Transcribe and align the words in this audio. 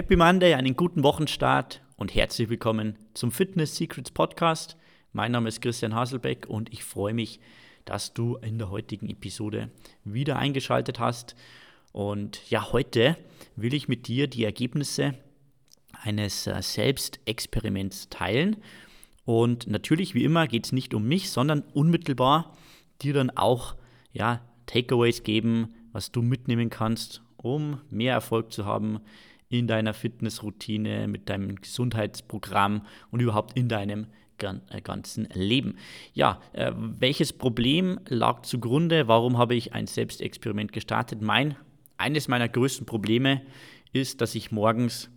Happy 0.00 0.16
Monday, 0.16 0.54
einen 0.54 0.76
guten 0.76 1.02
Wochenstart 1.02 1.82
und 1.98 2.14
herzlich 2.14 2.48
willkommen 2.48 2.96
zum 3.12 3.30
Fitness 3.30 3.76
Secrets 3.76 4.10
Podcast. 4.10 4.78
Mein 5.12 5.32
Name 5.32 5.46
ist 5.46 5.60
Christian 5.60 5.94
Haselbeck 5.94 6.46
und 6.48 6.72
ich 6.72 6.84
freue 6.84 7.12
mich, 7.12 7.38
dass 7.84 8.14
du 8.14 8.36
in 8.36 8.56
der 8.56 8.70
heutigen 8.70 9.10
Episode 9.10 9.70
wieder 10.02 10.38
eingeschaltet 10.38 11.00
hast. 11.00 11.36
Und 11.92 12.48
ja, 12.48 12.72
heute 12.72 13.18
will 13.56 13.74
ich 13.74 13.88
mit 13.88 14.08
dir 14.08 14.26
die 14.26 14.42
Ergebnisse 14.42 15.16
eines 15.92 16.46
äh, 16.46 16.62
Selbstexperiments 16.62 18.08
teilen. 18.08 18.56
Und 19.26 19.66
natürlich, 19.66 20.14
wie 20.14 20.24
immer, 20.24 20.46
geht 20.46 20.64
es 20.64 20.72
nicht 20.72 20.94
um 20.94 21.06
mich, 21.06 21.28
sondern 21.28 21.60
unmittelbar 21.74 22.56
dir 23.02 23.12
dann 23.12 23.28
auch 23.28 23.76
ja, 24.14 24.40
Takeaways 24.64 25.24
geben, 25.24 25.74
was 25.92 26.10
du 26.10 26.22
mitnehmen 26.22 26.70
kannst, 26.70 27.20
um 27.36 27.82
mehr 27.90 28.14
Erfolg 28.14 28.50
zu 28.50 28.64
haben 28.64 29.00
in 29.50 29.66
deiner 29.66 29.92
Fitnessroutine, 29.92 31.08
mit 31.08 31.28
deinem 31.28 31.56
Gesundheitsprogramm 31.56 32.86
und 33.10 33.20
überhaupt 33.20 33.58
in 33.58 33.68
deinem 33.68 34.06
äh, 34.42 34.80
ganzen 34.80 35.28
Leben. 35.34 35.76
Ja, 36.14 36.40
äh, 36.52 36.72
welches 36.74 37.32
Problem 37.32 38.00
lag 38.08 38.42
zugrunde? 38.42 39.08
Warum 39.08 39.36
habe 39.36 39.54
ich 39.54 39.74
ein 39.74 39.86
Selbstexperiment 39.86 40.72
gestartet? 40.72 41.20
Mein, 41.20 41.56
eines 41.98 42.28
meiner 42.28 42.48
größten 42.48 42.86
Probleme 42.86 43.42
ist, 43.92 44.20
dass 44.20 44.34
ich 44.34 44.52
morgens 44.52 45.10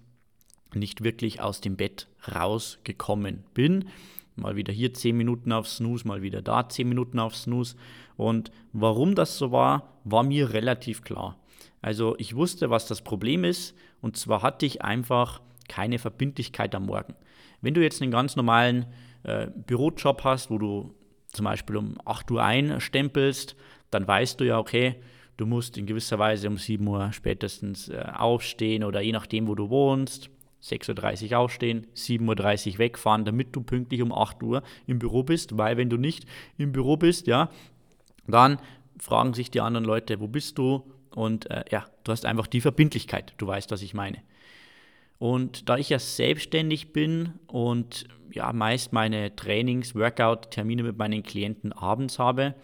nicht 0.74 1.04
wirklich 1.04 1.40
aus 1.40 1.62
dem 1.62 1.78
Bett 1.78 2.08
rausgekommen 2.34 3.44
bin. 3.54 3.90
Mal 4.36 4.56
wieder 4.56 4.74
hier 4.74 4.94
10 4.94 5.16
Minuten 5.16 5.52
auf 5.52 5.68
Snooze, 5.68 6.08
mal 6.08 6.24
wieder 6.24 6.42
da 6.42 6.68
10 6.68 6.90
Minuten 6.90 7.20
auf 7.20 7.36
Snooze. 7.36 7.76
Und 8.18 8.52
warum 8.72 9.14
das 9.14 9.38
so 9.38 9.52
war, 9.52 10.00
war 10.04 10.24
mir 10.24 10.54
relativ 10.54 11.04
klar. 11.04 11.38
Also 11.84 12.16
ich 12.18 12.36
wusste, 12.36 12.70
was 12.70 12.88
das 12.88 13.02
Problem 13.02 13.44
ist 13.44 13.76
und 14.02 14.16
zwar 14.16 14.42
hatte 14.42 14.66
ich 14.66 14.82
einfach 14.82 15.42
keine 15.68 16.00
Verbindlichkeit 16.00 16.74
am 16.76 16.86
Morgen. 16.86 17.14
Wenn 17.62 17.74
du 17.74 17.84
jetzt 17.84 18.02
einen 18.02 18.10
ganz 18.10 18.38
normalen 18.38 18.86
äh, 19.24 19.48
Bürojob 19.48 20.24
hast, 20.24 20.50
wo 20.50 20.58
du 20.58 20.96
zum 21.28 21.44
Beispiel 21.44 21.76
um 21.76 21.98
8 22.06 22.32
Uhr 22.32 22.42
einstempelst, 22.42 23.58
dann 23.92 24.08
weißt 24.08 24.40
du 24.40 24.46
ja, 24.46 24.60
okay, 24.60 24.96
du 25.36 25.46
musst 25.46 25.78
in 25.78 25.86
gewisser 25.86 26.18
Weise 26.20 26.48
um 26.48 26.58
7 26.58 26.88
Uhr 26.88 27.12
spätestens 27.12 27.90
äh, 27.90 28.02
aufstehen 28.16 28.86
oder 28.86 29.02
je 29.02 29.12
nachdem, 29.12 29.48
wo 29.50 29.56
du 29.56 29.70
wohnst, 29.70 30.30
6.30 30.64 31.32
Uhr 31.32 31.40
aufstehen, 31.40 31.88
7.30 31.98 32.74
Uhr 32.74 32.78
wegfahren, 32.78 33.26
damit 33.26 33.54
du 33.54 33.62
pünktlich 33.62 34.02
um 34.02 34.14
8 34.14 34.42
Uhr 34.42 34.64
im 34.88 35.00
Büro 35.00 35.24
bist, 35.24 35.58
weil 35.58 35.76
wenn 35.76 35.90
du 35.90 35.98
nicht 35.98 36.26
im 36.58 36.72
Büro 36.72 36.96
bist, 36.96 37.28
ja, 37.28 37.50
dann 38.26 38.58
fragen 38.98 39.34
sich 39.34 39.52
die 39.52 39.60
anderen 39.60 39.84
Leute, 39.84 40.22
wo 40.22 40.30
bist 40.30 40.58
du? 40.58 40.93
Und 41.16 41.50
äh, 41.50 41.64
ja, 41.72 41.86
du 42.04 42.12
hast 42.12 42.26
einfach 42.26 42.48
die 42.48 42.62
Verbindlichkeit. 42.62 43.34
Du 43.38 43.48
weißt, 43.48 43.72
was 43.72 43.82
ich 43.82 43.94
meine. 43.94 44.20
Und 45.20 45.70
da 45.70 45.78
ich 45.78 45.90
ja 45.90 46.00
selbstständig 46.00 46.92
bin 46.92 47.34
und 47.48 48.08
ja 48.32 48.52
meist 48.52 48.94
meine 48.94 49.36
Trainings, 49.36 49.96
Workout-Termine 49.96 50.84
mit 50.84 50.98
meinen 50.98 51.24
Klienten 51.24 51.72
abends 51.72 52.20
habe, 52.20 52.56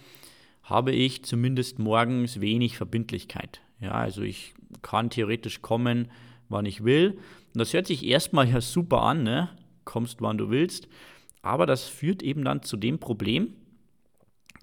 habe 0.63 0.91
ich 0.91 1.23
zumindest 1.23 1.79
morgens 1.79 2.41
wenig 2.41 2.77
Verbindlichkeit. 2.77 3.61
Ja, 3.79 3.91
also 3.91 4.21
ich 4.21 4.53
kann 4.81 5.09
theoretisch 5.09 5.61
kommen, 5.61 6.11
wann 6.49 6.65
ich 6.65 6.83
will. 6.83 7.11
Und 7.53 7.59
das 7.59 7.73
hört 7.73 7.87
sich 7.87 8.05
erstmal 8.05 8.49
ja 8.49 8.61
super 8.61 9.03
an, 9.03 9.23
ne? 9.23 9.49
Kommst, 9.85 10.21
wann 10.21 10.37
du 10.37 10.49
willst. 10.49 10.87
Aber 11.41 11.65
das 11.65 11.85
führt 11.85 12.21
eben 12.21 12.43
dann 12.43 12.61
zu 12.61 12.77
dem 12.77 12.99
Problem, 12.99 13.53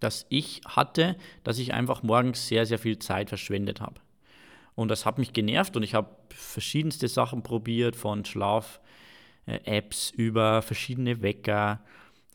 das 0.01 0.27
ich 0.29 0.61
hatte, 0.67 1.17
dass 1.45 1.59
ich 1.59 1.75
einfach 1.75 2.03
morgens 2.03 2.49
sehr, 2.49 2.67
sehr 2.67 2.79
viel 2.79 2.99
Zeit 2.99 3.29
verschwendet 3.29 3.81
habe. 3.81 4.01
Und 4.75 4.89
das 4.89 5.07
hat 5.07 5.19
mich 5.19 5.33
genervt 5.33 5.77
und 5.77 5.83
ich 5.83 5.95
habe 5.95 6.11
verschiedenste 6.29 7.09
Sachen 7.09 7.43
probiert, 7.43 7.97
von 7.97 8.25
Schlaf-Apps 8.25 10.11
über 10.11 10.61
verschiedene 10.61 11.23
Wecker, 11.23 11.81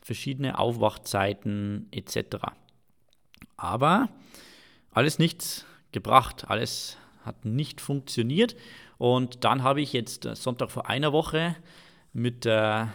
verschiedene 0.02 0.58
Aufwachzeiten 0.58 1.88
etc. 1.92 2.38
Aber 3.56 4.08
alles 4.90 5.20
nichts 5.20 5.64
gebracht, 5.92 6.46
alles 6.48 6.98
hat 7.24 7.44
nicht 7.44 7.80
funktioniert. 7.80 8.56
Und 8.98 9.44
dann 9.44 9.62
habe 9.62 9.80
ich 9.80 9.92
jetzt 9.92 10.28
Sonntag 10.34 10.70
vor 10.70 10.88
einer 10.88 11.12
Woche 11.12 11.56
mit 12.12 12.44
äh, 12.44 12.86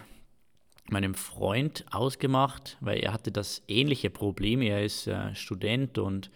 meinem 0.91 1.13
Freund 1.13 1.85
ausgemacht, 1.91 2.77
weil 2.79 2.99
er 2.99 3.13
hatte 3.13 3.31
das 3.31 3.63
ähnliche 3.67 4.09
Problem. 4.09 4.61
Er 4.61 4.83
ist 4.83 5.07
äh, 5.07 5.33
Student 5.35 5.97
und 5.97 6.31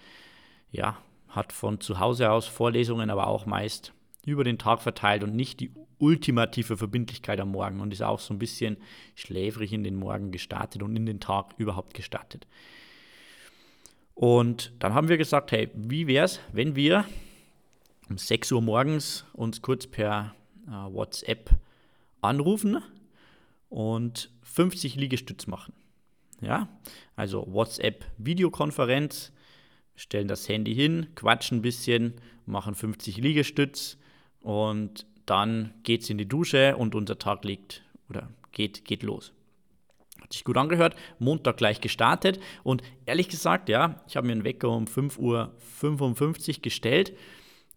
ja, 0.72 0.97
hat 1.29 1.53
von 1.53 1.79
zu 1.79 2.00
Hause 2.00 2.31
aus 2.31 2.47
Vorlesungen, 2.47 3.09
aber 3.09 3.28
auch 3.28 3.45
meist 3.45 3.94
über 4.25 4.44
den 4.44 4.57
Tag 4.57 4.81
verteilt 4.81 5.23
und 5.23 5.35
nicht 5.35 5.59
die 5.59 5.72
ultimative 5.97 6.78
Verbindlichkeit 6.78 7.39
am 7.39 7.51
Morgen 7.51 7.79
und 7.79 7.94
ist 7.94 8.01
auch 8.01 8.19
so 8.19 8.34
ein 8.34 8.39
bisschen 8.39 8.78
schläfrig 9.16 9.73
in 9.73 9.84
den 9.84 9.95
Morgen 9.95 10.31
gestartet 10.31 10.83
und 10.83 10.95
in 10.95 11.06
den 11.06 11.19
Tag 11.19 11.53
überhaupt 11.57 11.94
gestartet. 11.94 12.47
Und 14.13 14.73
dann 14.79 14.94
haben 14.94 15.07
wir 15.09 15.18
gesagt, 15.18 15.51
hey, 15.51 15.69
wie 15.73 16.07
wäre 16.07 16.25
es, 16.25 16.39
wenn 16.51 16.75
wir 16.75 17.06
um 18.09 18.18
6 18.18 18.51
Uhr 18.51 18.62
morgens 18.62 19.25
uns 19.33 19.62
kurz 19.62 19.88
per 19.88 20.35
äh, 20.68 20.72
WhatsApp 20.72 21.51
anrufen 22.22 22.83
und 23.72 24.30
50 24.44 24.96
Liegestütz 24.96 25.48
machen. 25.48 25.74
Ja, 26.42 26.68
also 27.16 27.48
WhatsApp-Videokonferenz, 27.52 29.32
stellen 29.96 30.28
das 30.28 30.48
Handy 30.50 30.76
hin, 30.76 31.08
quatschen 31.16 31.59
ein 31.59 31.62
bisschen, 31.62 32.16
machen 32.46 32.76
50 32.76 33.18
Liegestütz 33.18 33.98
und 34.42 35.06
dann 35.26 35.74
geht 35.84 36.02
es 36.02 36.10
in 36.10 36.18
die 36.18 36.28
Dusche 36.28 36.76
und 36.76 36.96
unser 36.96 37.18
Tag 37.18 37.46
liegt 37.46 37.84
oder 38.10 38.30
geht, 38.52 38.84
geht 38.86 39.04
los. 39.04 39.31
Hat 40.20 40.34
sich 40.34 40.44
gut 40.44 40.58
angehört, 40.58 40.96
Montag 41.20 41.58
gleich 41.58 41.80
gestartet 41.80 42.40
und 42.64 42.84
ehrlich 43.06 43.30
gesagt, 43.30 43.70
ja, 43.70 44.04
ich 44.08 44.18
habe 44.18 44.28
mir 44.28 44.34
einen 44.34 44.44
Wecker 44.44 44.70
um 44.70 44.86
5.55 44.86 46.58
Uhr 46.58 46.62
gestellt 46.62 47.14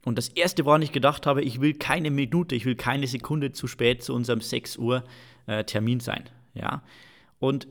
und 0.05 0.19
das 0.19 0.29
erste, 0.29 0.65
woran 0.65 0.83
ich 0.83 0.93
gedacht 0.93 1.27
habe, 1.27 1.43
ich 1.43 1.61
will 1.61 1.75
keine 1.75 2.11
Minute, 2.11 2.55
ich 2.55 2.65
will 2.65 2.75
keine 2.75 3.07
Sekunde 3.07 3.53
zu 3.53 3.69
spät 3.69 4.03
zu 4.03 4.15
unserem 4.15 4.41
6 4.41 4.77
Uhr 4.79 5.05
äh, 5.47 5.65
Termin 5.65 6.01
sein. 6.01 6.29
Ja? 6.55 6.83
Und 7.39 7.69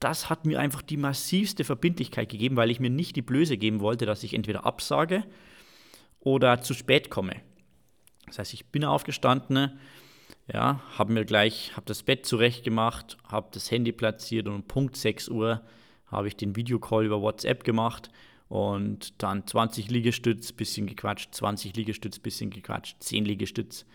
das 0.00 0.28
hat 0.28 0.44
mir 0.44 0.60
einfach 0.60 0.82
die 0.82 0.96
massivste 0.96 1.64
Verbindlichkeit 1.64 2.28
gegeben, 2.28 2.56
weil 2.56 2.70
ich 2.70 2.80
mir 2.80 2.90
nicht 2.90 3.16
die 3.16 3.22
Blöße 3.22 3.56
geben 3.56 3.80
wollte, 3.80 4.06
dass 4.06 4.22
ich 4.22 4.34
entweder 4.34 4.66
absage 4.66 5.24
oder 6.20 6.60
zu 6.60 6.74
spät 6.74 7.10
komme. 7.10 7.36
Das 8.26 8.38
heißt, 8.38 8.54
ich 8.54 8.66
bin 8.66 8.84
aufgestanden, 8.84 9.78
ja, 10.52 10.80
habe 10.98 11.12
mir 11.12 11.24
gleich, 11.24 11.72
habe 11.72 11.86
das 11.86 12.02
Bett 12.02 12.26
zurechtgemacht, 12.26 13.16
habe 13.26 13.48
das 13.52 13.70
Handy 13.70 13.92
platziert 13.92 14.46
und 14.46 14.54
um 14.54 14.62
Punkt 14.64 14.96
6 14.96 15.28
Uhr 15.28 15.62
habe 16.06 16.28
ich 16.28 16.36
den 16.36 16.54
Videocall 16.54 17.06
über 17.06 17.22
WhatsApp 17.22 17.64
gemacht 17.64 18.10
und 18.48 19.22
dann 19.22 19.46
20 19.46 19.90
Liegestütz, 19.90 20.52
bisschen 20.52 20.86
gequatscht, 20.86 21.34
20 21.34 21.76
Liegestütz, 21.76 22.18
bisschen 22.18 22.50
gequatscht, 22.50 23.02
10 23.02 23.24
Liegestütz. 23.24 23.86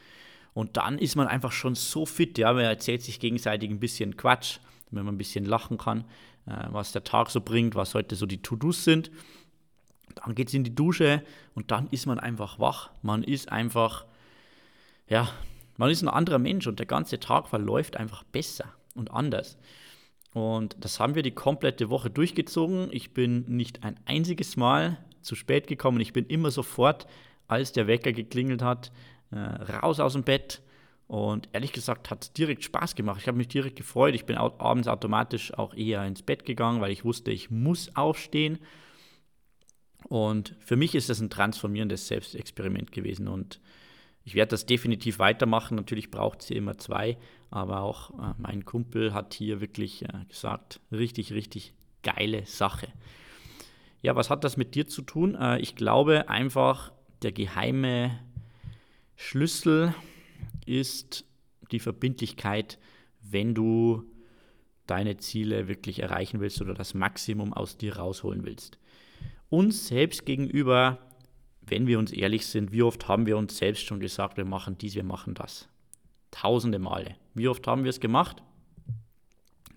Und 0.53 0.77
dann 0.77 0.97
ist 0.97 1.15
man 1.15 1.27
einfach 1.27 1.51
schon 1.51 1.75
so 1.75 2.05
fit, 2.05 2.37
ja, 2.37 2.51
man 2.53 2.63
erzählt 2.63 3.01
sich 3.01 3.19
gegenseitig 3.19 3.69
ein 3.69 3.79
bisschen 3.79 4.17
Quatsch, 4.17 4.59
wenn 4.91 5.05
man 5.05 5.15
ein 5.15 5.17
bisschen 5.17 5.45
lachen 5.45 5.77
kann, 5.77 6.05
äh, 6.45 6.65
was 6.69 6.91
der 6.91 7.03
Tag 7.03 7.29
so 7.29 7.41
bringt, 7.41 7.75
was 7.75 7.93
heute 7.93 8.15
so 8.15 8.25
die 8.25 8.41
To-Dos 8.41 8.83
sind. 8.83 9.11
Dann 10.15 10.35
geht 10.35 10.47
es 10.47 10.53
in 10.53 10.63
die 10.63 10.75
Dusche 10.75 11.23
und 11.53 11.71
dann 11.71 11.87
ist 11.91 12.07
man 12.07 12.19
einfach 12.19 12.59
wach. 12.59 12.89
Man 13.01 13.23
ist 13.23 13.51
einfach, 13.51 14.05
ja, 15.07 15.29
man 15.77 15.91
ist 15.91 16.01
ein 16.01 16.09
anderer 16.09 16.39
Mensch 16.39 16.67
und 16.67 16.79
der 16.79 16.87
ganze 16.87 17.19
Tag 17.19 17.47
verläuft 17.47 17.95
einfach 17.95 18.23
besser 18.23 18.65
und 18.95 19.11
anders. 19.11 19.57
Und 20.33 20.75
das 20.79 20.99
haben 20.99 21.15
wir 21.15 21.23
die 21.23 21.31
komplette 21.31 21.89
Woche 21.89 22.09
durchgezogen. 22.09 22.89
Ich 22.91 23.13
bin 23.13 23.45
nicht 23.47 23.83
ein 23.83 23.99
einziges 24.05 24.57
Mal 24.57 24.97
zu 25.21 25.35
spät 25.35 25.67
gekommen. 25.67 25.99
Ich 26.01 26.13
bin 26.13 26.25
immer 26.25 26.51
sofort, 26.51 27.07
als 27.47 27.71
der 27.71 27.87
Wecker 27.87 28.11
geklingelt 28.11 28.61
hat, 28.61 28.91
äh, 29.31 29.37
raus 29.37 29.99
aus 29.99 30.13
dem 30.13 30.23
Bett. 30.23 30.61
Und 31.07 31.49
ehrlich 31.53 31.73
gesagt 31.73 32.11
hat 32.11 32.23
es 32.23 32.33
direkt 32.33 32.63
Spaß 32.63 32.93
gemacht. 32.95 33.19
Ich 33.21 33.27
habe 33.27 33.37
mich 33.37 33.47
direkt 33.47 33.75
gefreut. 33.75 34.13
Ich 34.13 34.25
bin 34.25 34.37
abends 34.37 34.87
automatisch 34.87 35.53
auch 35.55 35.73
eher 35.73 36.05
ins 36.05 36.21
Bett 36.21 36.45
gegangen, 36.45 36.81
weil 36.81 36.91
ich 36.91 37.03
wusste, 37.03 37.31
ich 37.31 37.49
muss 37.49 37.95
aufstehen. 37.95 38.59
Und 40.07 40.55
für 40.59 40.75
mich 40.75 40.93
ist 40.93 41.09
das 41.09 41.19
ein 41.19 41.31
transformierendes 41.31 42.07
Selbstexperiment 42.07 42.91
gewesen. 42.91 43.27
Und 43.27 43.59
ich 44.23 44.35
werde 44.35 44.51
das 44.51 44.67
definitiv 44.67 45.17
weitermachen. 45.17 45.75
Natürlich 45.75 46.11
braucht 46.11 46.41
es 46.41 46.47
hier 46.49 46.57
immer 46.57 46.77
zwei, 46.77 47.17
aber 47.49 47.81
auch 47.81 48.11
äh, 48.11 48.33
mein 48.37 48.63
Kumpel 48.63 49.11
hat 49.13 49.33
hier 49.33 49.61
wirklich 49.61 50.03
äh, 50.03 50.25
gesagt, 50.27 50.79
richtig, 50.91 51.33
richtig 51.33 51.73
geile 52.03 52.45
Sache. 52.45 52.87
Ja, 54.01 54.15
was 54.15 54.29
hat 54.29 54.43
das 54.43 54.57
mit 54.57 54.75
dir 54.75 54.87
zu 54.87 55.01
tun? 55.01 55.33
Äh, 55.33 55.59
ich 55.59 55.75
glaube 55.75 56.29
einfach, 56.29 56.91
der 57.23 57.31
geheime 57.31 58.19
Schlüssel 59.21 59.93
ist 60.65 61.25
die 61.71 61.81
Verbindlichkeit, 61.81 62.79
wenn 63.21 63.53
du 63.53 64.05
deine 64.87 65.17
Ziele 65.17 65.67
wirklich 65.67 65.99
erreichen 65.99 66.39
willst 66.39 66.61
oder 66.61 66.73
das 66.73 66.93
Maximum 66.93 67.53
aus 67.53 67.77
dir 67.77 67.97
rausholen 67.97 68.45
willst. 68.45 68.79
Uns 69.49 69.87
selbst 69.87 70.25
gegenüber, 70.25 70.97
wenn 71.61 71.85
wir 71.85 71.99
uns 71.99 72.13
ehrlich 72.13 72.47
sind, 72.47 72.71
wie 72.71 72.81
oft 72.81 73.09
haben 73.09 73.25
wir 73.25 73.37
uns 73.37 73.57
selbst 73.57 73.85
schon 73.85 73.99
gesagt, 73.99 74.37
wir 74.37 74.45
machen 74.45 74.77
dies, 74.77 74.95
wir 74.95 75.03
machen 75.03 75.33
das. 75.33 75.67
Tausende 76.31 76.79
Male. 76.79 77.15
Wie 77.35 77.49
oft 77.49 77.67
haben 77.67 77.83
wir 77.83 77.89
es 77.89 77.99
gemacht? 77.99 78.41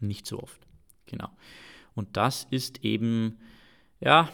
Nicht 0.00 0.24
so 0.24 0.38
oft. 0.38 0.60
Genau. 1.06 1.28
Und 1.94 2.16
das 2.16 2.46
ist 2.50 2.84
eben, 2.84 3.40
ja, 4.00 4.30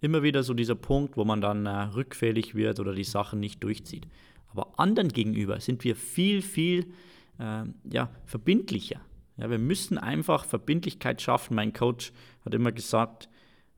immer 0.00 0.22
wieder 0.22 0.42
so 0.42 0.54
dieser 0.54 0.76
Punkt, 0.76 1.18
wo 1.18 1.24
man 1.26 1.42
dann 1.42 1.66
äh, 1.66 1.70
rückfällig 1.70 2.54
wird 2.54 2.80
oder 2.80 2.94
die 2.94 3.04
Sachen 3.04 3.38
nicht 3.38 3.62
durchzieht. 3.62 4.06
Aber 4.50 4.78
anderen 4.78 5.10
gegenüber 5.10 5.60
sind 5.60 5.84
wir 5.84 5.96
viel, 5.96 6.42
viel 6.42 6.92
äh, 7.38 7.64
ja, 7.90 8.10
verbindlicher. 8.26 9.00
Ja, 9.36 9.48
wir 9.50 9.58
müssen 9.58 9.96
einfach 9.96 10.44
Verbindlichkeit 10.44 11.22
schaffen. 11.22 11.54
Mein 11.54 11.72
Coach 11.72 12.12
hat 12.44 12.54
immer 12.54 12.72
gesagt, 12.72 13.28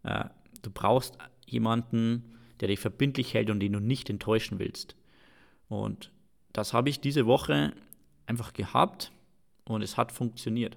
äh, 0.03 0.25
du 0.63 0.71
brauchst 0.71 1.19
jemanden, 1.47 2.35
der 2.61 2.69
dich 2.69 2.81
verbindlich 2.81 3.35
hält 3.35 3.51
und 3.51 3.61
den 3.61 3.73
du 3.73 3.81
nicht 3.81 4.09
enttäuschen 4.09 4.59
willst. 4.59 4.97
Und 5.69 6.11
das 6.53 6.73
habe 6.73 6.89
ich 6.89 7.01
diese 7.01 7.27
Woche 7.27 7.73
einfach 8.27 8.53
gehabt 8.53 9.13
und 9.65 9.83
es 9.83 9.97
hat 9.97 10.13
funktioniert. 10.13 10.77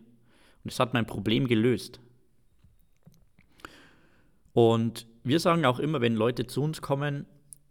Und 0.63 0.71
es 0.71 0.79
hat 0.79 0.93
mein 0.93 1.05
Problem 1.05 1.47
gelöst. 1.47 1.99
Und 4.53 5.05
wir 5.23 5.39
sagen 5.39 5.65
auch 5.65 5.79
immer, 5.79 6.01
wenn 6.01 6.15
Leute 6.15 6.47
zu 6.47 6.61
uns 6.61 6.81
kommen, 6.81 7.25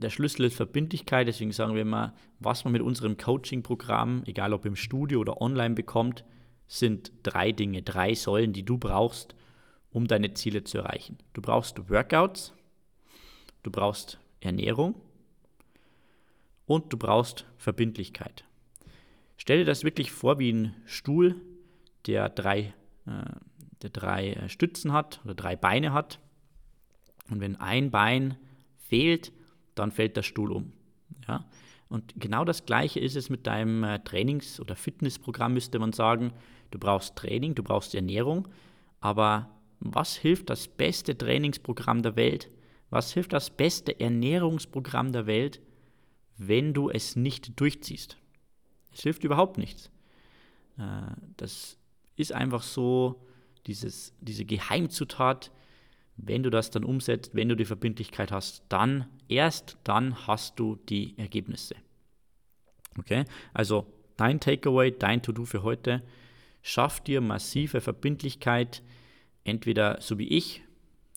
der 0.04 0.10
Schlüssel 0.10 0.44
ist 0.44 0.56
Verbindlichkeit. 0.56 1.26
Deswegen 1.26 1.50
sagen 1.50 1.74
wir 1.74 1.82
immer, 1.82 2.14
was 2.38 2.64
man 2.64 2.72
mit 2.72 2.82
unserem 2.82 3.16
Coaching-Programm, 3.16 4.22
egal 4.26 4.52
ob 4.52 4.66
im 4.66 4.76
Studio 4.76 5.18
oder 5.18 5.40
online 5.40 5.74
bekommt, 5.74 6.24
sind 6.66 7.10
drei 7.22 7.52
Dinge, 7.52 7.82
drei 7.82 8.14
Säulen, 8.14 8.52
die 8.52 8.64
du 8.64 8.76
brauchst, 8.76 9.34
um 9.90 10.06
deine 10.06 10.34
Ziele 10.34 10.62
zu 10.62 10.78
erreichen. 10.78 11.18
Du 11.32 11.40
brauchst 11.40 11.88
Workouts, 11.88 12.52
du 13.62 13.70
brauchst 13.70 14.18
Ernährung 14.40 14.94
und 16.66 16.92
du 16.92 16.98
brauchst 16.98 17.46
Verbindlichkeit. 17.56 18.44
Stell 19.38 19.58
dir 19.58 19.64
das 19.64 19.84
wirklich 19.84 20.10
vor 20.10 20.38
wie 20.38 20.52
ein 20.52 20.74
Stuhl, 20.84 21.40
der 22.06 22.28
drei, 22.28 22.74
äh, 23.06 23.24
der 23.82 23.90
drei 23.90 24.32
äh, 24.32 24.48
Stützen 24.50 24.92
hat 24.92 25.20
oder 25.24 25.34
drei 25.34 25.56
Beine 25.56 25.94
hat. 25.94 26.20
Und 27.30 27.40
wenn 27.40 27.56
ein 27.56 27.90
Bein 27.90 28.36
fehlt, 28.76 29.32
dann 29.74 29.90
fällt 29.90 30.16
der 30.16 30.22
Stuhl 30.22 30.52
um. 30.52 30.72
Ja? 31.28 31.44
Und 31.88 32.14
genau 32.16 32.44
das 32.44 32.66
Gleiche 32.66 33.00
ist 33.00 33.16
es 33.16 33.30
mit 33.30 33.46
deinem 33.46 33.84
äh, 33.84 33.98
Trainings- 34.00 34.60
oder 34.60 34.76
Fitnessprogramm, 34.76 35.54
müsste 35.54 35.78
man 35.78 35.92
sagen. 35.92 36.32
Du 36.70 36.78
brauchst 36.78 37.16
Training, 37.16 37.54
du 37.54 37.62
brauchst 37.62 37.94
Ernährung, 37.94 38.48
aber 39.00 39.50
was 39.80 40.16
hilft 40.16 40.50
das 40.50 40.66
beste 40.66 41.16
Trainingsprogramm 41.16 42.02
der 42.02 42.16
Welt? 42.16 42.50
Was 42.90 43.12
hilft 43.12 43.32
das 43.32 43.50
beste 43.50 44.00
Ernährungsprogramm 44.00 45.12
der 45.12 45.26
Welt, 45.26 45.60
wenn 46.36 46.74
du 46.74 46.90
es 46.90 47.16
nicht 47.16 47.60
durchziehst? 47.60 48.16
Es 48.92 49.02
hilft 49.02 49.24
überhaupt 49.24 49.58
nichts. 49.58 49.90
Äh, 50.78 51.12
das 51.36 51.78
ist 52.16 52.32
einfach 52.32 52.62
so 52.62 53.24
dieses, 53.66 54.14
diese 54.20 54.44
Geheimzutat, 54.44 55.50
wenn 56.16 56.42
du 56.42 56.50
das 56.50 56.70
dann 56.70 56.84
umsetzt, 56.84 57.34
wenn 57.34 57.48
du 57.48 57.56
die 57.56 57.64
Verbindlichkeit 57.64 58.30
hast, 58.30 58.64
dann, 58.68 59.06
erst 59.28 59.78
dann 59.84 60.26
hast 60.26 60.58
du 60.58 60.76
die 60.88 61.18
Ergebnisse. 61.18 61.74
Okay, 62.98 63.24
also 63.52 63.86
dein 64.16 64.38
Takeaway, 64.38 64.92
dein 64.92 65.22
To-Do 65.22 65.44
für 65.44 65.62
heute, 65.62 66.02
schaff 66.62 67.00
dir 67.00 67.20
massive 67.20 67.80
Verbindlichkeit, 67.80 68.82
entweder 69.42 70.00
so 70.00 70.18
wie 70.18 70.28
ich, 70.28 70.62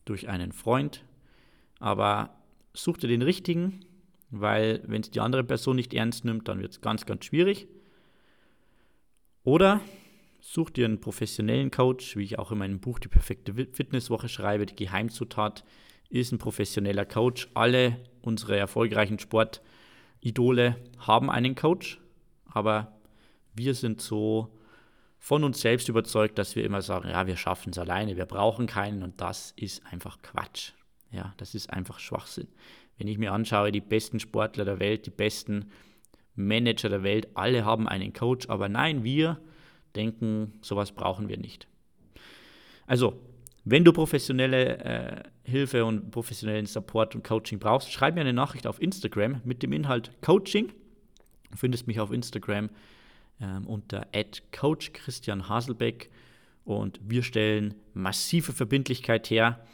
durch 0.05 0.27
einen 0.29 0.51
Freund, 0.51 1.03
aber 1.79 2.35
such 2.73 2.97
dir 2.97 3.07
den 3.07 3.21
richtigen, 3.21 3.81
weil 4.29 4.81
wenn 4.87 5.01
es 5.01 5.11
die 5.11 5.19
andere 5.19 5.43
Person 5.43 5.75
nicht 5.75 5.93
ernst 5.93 6.25
nimmt, 6.25 6.47
dann 6.47 6.59
wird 6.59 6.71
es 6.71 6.81
ganz, 6.81 7.05
ganz 7.05 7.25
schwierig. 7.25 7.67
Oder 9.43 9.81
Such 10.49 10.69
dir 10.69 10.85
einen 10.85 11.01
professionellen 11.01 11.71
Coach, 11.71 12.15
wie 12.15 12.23
ich 12.23 12.39
auch 12.39 12.53
in 12.53 12.59
meinem 12.59 12.79
Buch 12.79 12.99
Die 12.99 13.09
perfekte 13.09 13.53
Fitnesswoche 13.53 14.29
schreibe. 14.29 14.65
Die 14.65 14.77
Geheimzutat 14.77 15.65
ist 16.09 16.31
ein 16.31 16.37
professioneller 16.37 17.05
Coach. 17.05 17.49
Alle 17.53 17.99
unsere 18.21 18.55
erfolgreichen 18.55 19.19
Sportidole 19.19 20.77
haben 20.99 21.29
einen 21.29 21.53
Coach, 21.53 21.99
aber 22.45 22.97
wir 23.55 23.73
sind 23.73 23.99
so 23.99 24.57
von 25.19 25.43
uns 25.43 25.59
selbst 25.59 25.89
überzeugt, 25.89 26.37
dass 26.37 26.55
wir 26.55 26.63
immer 26.63 26.81
sagen, 26.81 27.09
ja, 27.09 27.27
wir 27.27 27.35
schaffen 27.35 27.71
es 27.71 27.77
alleine, 27.77 28.15
wir 28.15 28.25
brauchen 28.25 28.67
keinen 28.67 29.03
und 29.03 29.19
das 29.19 29.51
ist 29.57 29.85
einfach 29.91 30.21
Quatsch. 30.21 30.71
Ja, 31.11 31.33
das 31.35 31.55
ist 31.55 31.73
einfach 31.73 31.99
Schwachsinn. 31.99 32.47
Wenn 32.97 33.09
ich 33.09 33.17
mir 33.17 33.33
anschaue, 33.33 33.73
die 33.73 33.81
besten 33.81 34.21
Sportler 34.21 34.63
der 34.63 34.79
Welt, 34.79 35.07
die 35.07 35.11
besten 35.11 35.71
Manager 36.35 36.87
der 36.87 37.03
Welt, 37.03 37.27
alle 37.33 37.65
haben 37.65 37.89
einen 37.89 38.13
Coach, 38.13 38.47
aber 38.47 38.69
nein, 38.69 39.03
wir 39.03 39.41
denken, 39.97 40.53
sowas 40.61 40.91
brauchen 40.91 41.27
wir 41.27 41.37
nicht. 41.37 41.67
Also, 42.85 43.19
wenn 43.65 43.83
du 43.83 43.91
professionelle 43.91 44.77
äh, 44.77 45.23
Hilfe 45.43 45.83
und 45.83 46.09
professionellen 46.11 46.65
Support 46.65 47.15
und 47.15 47.23
Coaching 47.23 47.59
brauchst, 47.59 47.91
schreib 47.91 48.15
mir 48.15 48.21
eine 48.21 48.31
Nachricht 48.31 48.65
auf 48.65 48.81
Instagram 48.81 49.41
mit 49.43 49.61
dem 49.61 49.73
Inhalt 49.73 50.11
Coaching. 50.21 50.71
Du 51.51 51.57
findest 51.57 51.85
mich 51.87 51.99
auf 51.99 52.11
Instagram 52.11 52.69
ähm, 53.41 53.67
unter 53.67 54.07
Coach 54.57 54.93
Christian 54.93 55.49
Haselbeck 55.49 56.09
und 56.63 56.99
wir 57.03 57.23
stellen 57.23 57.75
massive 57.93 58.53
Verbindlichkeit 58.53 59.29
her 59.29 59.65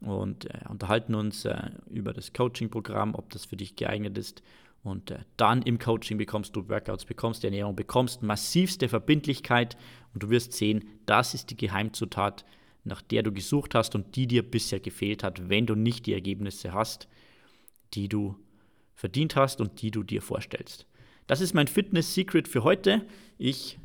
und 0.00 0.46
äh, 0.46 0.60
unterhalten 0.68 1.14
uns 1.14 1.44
äh, 1.44 1.70
über 1.90 2.12
das 2.12 2.32
Coaching-Programm, 2.32 3.14
ob 3.14 3.30
das 3.30 3.46
für 3.46 3.56
dich 3.56 3.74
geeignet 3.74 4.16
ist 4.16 4.42
und 4.82 5.10
äh, 5.10 5.20
dann 5.36 5.62
im 5.62 5.78
Coaching 5.78 6.18
bekommst 6.18 6.56
du 6.56 6.68
Workouts, 6.68 7.04
bekommst 7.04 7.44
Ernährung, 7.44 7.76
bekommst 7.76 8.22
massivste 8.22 8.88
Verbindlichkeit 8.88 9.76
und 10.14 10.22
du 10.22 10.30
wirst 10.30 10.52
sehen, 10.52 10.84
das 11.06 11.34
ist 11.34 11.50
die 11.50 11.56
Geheimzutat, 11.56 12.44
nach 12.84 13.02
der 13.02 13.22
du 13.22 13.32
gesucht 13.32 13.74
hast 13.74 13.94
und 13.94 14.16
die 14.16 14.26
dir 14.26 14.42
bisher 14.42 14.80
gefehlt 14.80 15.22
hat, 15.22 15.48
wenn 15.48 15.66
du 15.66 15.74
nicht 15.74 16.06
die 16.06 16.14
Ergebnisse 16.14 16.72
hast, 16.72 17.08
die 17.92 18.08
du 18.08 18.36
verdient 18.94 19.36
hast 19.36 19.60
und 19.60 19.82
die 19.82 19.90
du 19.90 20.02
dir 20.02 20.22
vorstellst. 20.22 20.86
Das 21.26 21.40
ist 21.40 21.54
mein 21.54 21.68
Fitness-Secret 21.68 22.48
für 22.48 22.64
heute. 22.64 23.06
Ich 23.38 23.78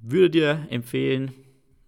würde 0.00 0.30
dir 0.30 0.66
empfehlen, 0.70 1.32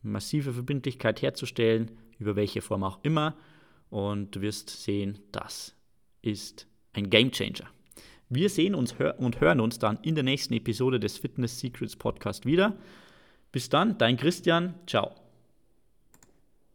massive 0.03 0.53
Verbindlichkeit 0.53 1.23
herzustellen, 1.23 1.91
über 2.19 2.37
welche 2.37 2.63
Form 2.63 2.83
auch 2.83 2.99
immer. 3.03 3.37
Und 3.91 4.35
du 4.35 4.41
wirst 4.41 4.71
sehen, 4.71 5.19
das 5.33 5.77
ist 6.23 6.67
ein 6.93 7.11
Game 7.11 7.31
Changer. 7.31 7.69
Wir 8.35 8.49
sehen 8.49 8.75
uns 8.75 8.95
und 9.19 9.41
hören 9.43 9.61
uns 9.61 9.79
dann 9.79 9.99
in 10.01 10.15
der 10.15 10.25
nächsten 10.25 10.55
Episode 10.55 10.99
des 10.99 11.19
Fitness 11.19 11.61
Secrets 11.61 11.97
Podcast 11.97 12.47
wieder. 12.47 12.75
Bis 13.53 13.69
dann, 13.69 13.99
dein 13.99 14.17
Christian. 14.17 14.73
Ciao. 14.87 15.22